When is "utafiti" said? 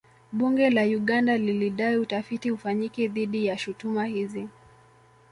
1.97-2.51